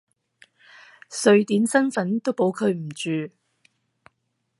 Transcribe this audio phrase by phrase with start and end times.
[1.23, 3.31] 瑞典身份都保佢唔住！